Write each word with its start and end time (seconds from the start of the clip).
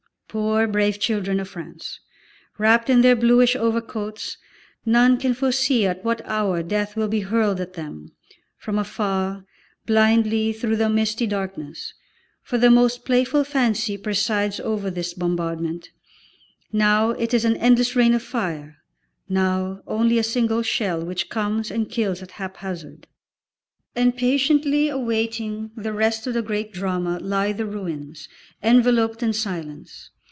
Poor, 0.33 0.65
brave 0.65 0.97
children 0.97 1.41
of 1.41 1.49
France, 1.49 1.99
wrapped 2.57 2.89
in 2.89 3.01
their 3.01 3.17
bluish 3.17 3.53
overcoats, 3.53 4.37
none 4.85 5.17
can 5.19 5.33
foresee 5.33 5.85
at 5.85 6.05
what 6.05 6.25
hour 6.25 6.63
death 6.63 6.95
will 6.95 7.09
be 7.09 7.19
hurled 7.19 7.59
at 7.59 7.73
them, 7.73 8.13
from 8.55 8.79
afar, 8.79 9.43
blindly, 9.85 10.53
through 10.53 10.77
the 10.77 10.87
misty 10.89 11.27
darkness 11.27 11.93
for 12.41 12.57
the 12.57 12.69
most 12.71 13.03
playful 13.03 13.43
fancy 13.43 13.97
presides 13.97 14.57
over 14.61 14.89
this 14.89 15.13
bombardment; 15.13 15.89
now 16.71 17.09
it 17.09 17.33
is 17.33 17.43
an 17.43 17.57
endless 17.57 17.93
rain 17.93 18.13
of 18.13 18.23
fire, 18.23 18.77
now 19.27 19.81
only 19.85 20.17
a 20.17 20.23
single 20.23 20.61
shell 20.63 21.03
which 21.03 21.27
comes 21.27 21.69
and 21.69 21.89
kills 21.89 22.21
at 22.21 22.31
haphazard. 22.31 23.05
And 23.97 24.15
patiently 24.15 24.87
awaiting 24.87 25.71
the 25.75 25.91
rest 25.91 26.25
of 26.25 26.33
the 26.33 26.41
great 26.41 26.71
drama 26.71 27.19
lie 27.19 27.51
the 27.51 27.65
ruins, 27.65 28.29
enveloped 28.63 29.21
in 29.21 29.33
silence. 29.33 30.09